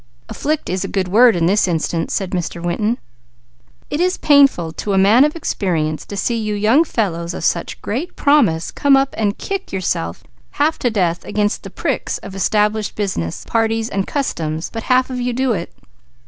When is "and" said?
9.15-9.37, 13.89-14.07